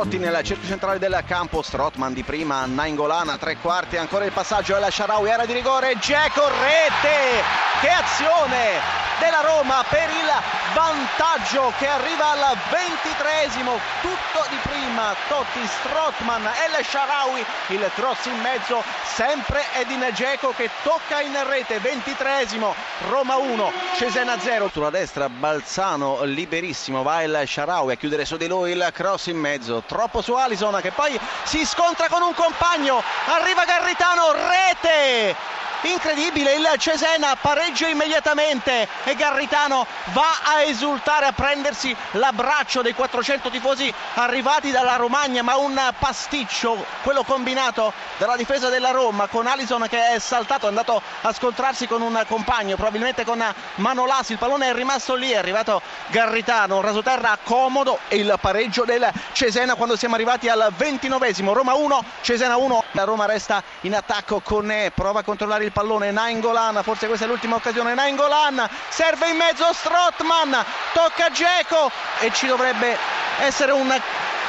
Totti 0.00 0.16
nel 0.16 0.42
cerchio 0.42 0.66
centrale 0.66 0.98
del 0.98 1.22
campo, 1.26 1.60
Strotman 1.60 2.14
di 2.14 2.22
prima, 2.22 2.64
Naingolana, 2.64 3.36
tre 3.36 3.58
quarti, 3.58 3.98
ancora 3.98 4.24
il 4.24 4.32
passaggio 4.32 4.72
della 4.72 4.90
Sharawi, 4.90 5.28
era 5.28 5.44
di 5.44 5.52
rigore, 5.52 5.98
Geco, 5.98 6.48
rete! 6.48 7.42
Che 7.82 7.88
azione! 7.90 9.08
della 9.20 9.42
Roma 9.42 9.84
per 9.86 10.08
il 10.08 10.30
vantaggio 10.72 11.72
che 11.76 11.86
arriva 11.86 12.30
al 12.30 12.56
ventitresimo 12.70 13.78
tutto 14.00 14.46
di 14.48 14.56
prima 14.62 15.14
Totti, 15.28 15.60
Strotman 15.66 16.46
e 16.46 16.78
El 16.78 16.84
Sharawi 16.84 17.44
il 17.68 17.90
cross 17.94 18.24
in 18.24 18.40
mezzo 18.40 18.82
sempre 19.04 19.62
Edin 19.74 20.08
Dzeko 20.10 20.54
che 20.56 20.70
tocca 20.82 21.20
in 21.20 21.36
rete 21.46 21.78
ventitresimo 21.80 22.74
Roma 23.10 23.36
1 23.36 23.72
Cesena 23.96 24.38
0 24.38 24.70
sulla 24.72 24.90
destra 24.90 25.28
Balzano 25.28 26.24
liberissimo 26.24 27.02
va 27.02 27.22
il 27.22 27.42
Sharawi 27.44 27.92
a 27.92 27.96
chiudere 27.96 28.24
su 28.24 28.38
di 28.38 28.48
lui 28.48 28.70
il 28.70 28.88
cross 28.94 29.26
in 29.26 29.36
mezzo 29.36 29.82
troppo 29.90 30.22
su 30.22 30.34
Alison 30.34 30.78
che 30.80 30.92
poi 30.92 31.18
si 31.42 31.66
scontra 31.66 32.06
con 32.08 32.22
un 32.22 32.32
compagno. 32.32 33.02
Arriva 33.26 33.64
Garritano 33.64 34.30
rete 34.30 35.34
incredibile 35.82 36.54
il 36.54 36.68
Cesena 36.76 37.36
pareggia 37.36 37.88
immediatamente 37.88 38.86
e 39.04 39.14
Garritano 39.14 39.86
va 40.12 40.40
a 40.42 40.62
esultare 40.62 41.26
a 41.26 41.32
prendersi 41.32 41.94
l'abbraccio 42.12 42.82
dei 42.82 42.92
400 42.92 43.48
tifosi 43.50 43.92
arrivati 44.14 44.70
dalla 44.70 44.96
Romagna 44.96 45.42
ma 45.42 45.56
un 45.56 45.80
pasticcio 45.98 46.84
quello 47.02 47.22
combinato 47.22 47.92
dalla 48.18 48.36
difesa 48.36 48.68
della 48.68 48.90
Roma 48.90 49.26
con 49.26 49.46
Alison 49.46 49.86
che 49.88 50.12
è 50.12 50.18
saltato 50.18 50.66
è 50.66 50.68
andato 50.68 51.00
a 51.22 51.32
scontrarsi 51.32 51.86
con 51.86 52.02
un 52.02 52.22
compagno 52.26 52.76
probabilmente 52.76 53.24
con 53.24 53.42
Manolas 53.76 54.28
il 54.30 54.38
pallone 54.38 54.68
è 54.68 54.74
rimasto 54.74 55.14
lì 55.14 55.30
è 55.30 55.36
arrivato 55.36 55.80
Garritano 56.08 56.76
un 56.76 56.82
rasoterra 56.82 57.38
comodo 57.42 58.00
e 58.08 58.16
il 58.16 58.36
pareggio 58.40 58.84
del 58.84 59.10
Cesena 59.32 59.74
quando 59.74 59.96
siamo 59.96 60.14
arrivati 60.14 60.48
al 60.48 60.72
29esimo 60.76 61.52
Roma 61.52 61.74
1 61.74 62.04
Cesena 62.20 62.56
1 62.56 62.84
la 62.92 63.04
Roma 63.04 63.24
resta 63.24 63.62
in 63.82 63.94
attacco 63.94 64.40
con 64.40 64.90
prova 64.94 65.20
a 65.20 65.22
controllare 65.22 65.64
il 65.64 65.69
il 65.70 65.72
pallone 65.72 66.10
Nainggolan, 66.10 66.80
forse 66.82 67.06
questa 67.06 67.24
è 67.24 67.28
l'ultima 67.28 67.54
occasione 67.54 67.94
Nainggolan, 67.94 68.68
serve 68.88 69.28
in 69.28 69.36
mezzo 69.36 69.72
Strotman, 69.72 70.64
tocca 70.92 71.30
Geco 71.30 71.90
e 72.18 72.32
ci 72.32 72.46
dovrebbe 72.46 72.98
essere 73.38 73.72
un 73.72 73.98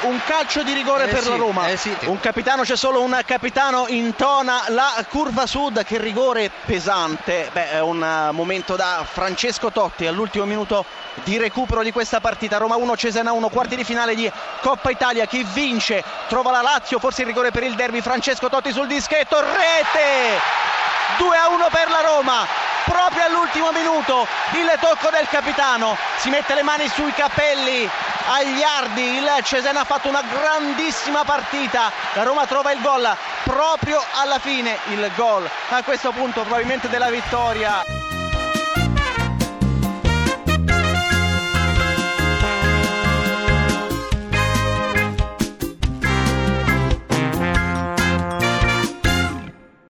un 0.01 0.19
calcio 0.25 0.63
di 0.63 0.73
rigore 0.73 1.03
eh 1.03 1.07
per 1.09 1.21
sì, 1.21 1.29
la 1.29 1.35
Roma. 1.35 1.67
Eh 1.67 1.77
sì. 1.77 1.95
Un 2.05 2.19
capitano, 2.19 2.63
c'è 2.63 2.75
solo 2.75 3.03
un 3.03 3.19
capitano 3.23 3.85
intona 3.87 4.63
la 4.69 5.05
curva 5.07 5.45
sud. 5.45 5.83
Che 5.83 5.99
rigore 5.99 6.49
pesante. 6.65 7.49
Beh, 7.51 7.73
è 7.73 7.81
un 7.81 8.29
momento 8.31 8.75
da 8.75 9.05
Francesco 9.07 9.71
Totti 9.71 10.07
all'ultimo 10.07 10.45
minuto 10.45 10.85
di 11.23 11.37
recupero 11.37 11.83
di 11.83 11.91
questa 11.91 12.19
partita. 12.19 12.57
Roma 12.57 12.77
1, 12.77 12.97
Cesena 12.97 13.31
1, 13.31 13.49
quarti 13.49 13.75
di 13.75 13.83
finale 13.83 14.15
di 14.15 14.31
Coppa 14.61 14.89
Italia. 14.89 15.27
Chi 15.27 15.45
vince 15.53 16.03
trova 16.27 16.49
la 16.49 16.61
Lazio, 16.61 16.97
forse 16.97 17.21
il 17.21 17.27
rigore 17.27 17.51
per 17.51 17.61
il 17.61 17.75
derby. 17.75 18.01
Francesco 18.01 18.49
Totti 18.49 18.71
sul 18.71 18.87
dischetto, 18.87 19.39
rete! 19.39 20.70
2 21.17 21.37
a 21.37 21.49
1 21.49 21.67
per 21.71 21.89
la 21.89 22.01
Roma. 22.01 22.45
Proprio 22.83 23.25
all'ultimo 23.25 23.71
minuto 23.71 24.27
il 24.53 24.77
tocco 24.79 25.09
del 25.09 25.27
capitano. 25.27 25.97
Si 26.17 26.29
mette 26.29 26.53
le 26.53 26.63
mani 26.63 26.87
sui 26.89 27.13
capelli 27.13 27.89
agli 28.27 28.63
ardi. 28.63 29.17
Il 29.17 29.29
Cesena 29.43 29.81
ha 29.81 29.85
fatto 29.85 30.09
una 30.09 30.23
grandissima 30.23 31.23
partita. 31.23 31.91
La 32.13 32.23
Roma 32.23 32.45
trova 32.45 32.71
il 32.71 32.81
gol 32.81 33.15
proprio 33.43 34.03
alla 34.13 34.39
fine. 34.39 34.77
Il 34.87 35.11
gol 35.15 35.49
a 35.69 35.83
questo 35.83 36.11
punto 36.11 36.41
probabilmente 36.41 36.89
della 36.89 37.09
vittoria 37.09 38.00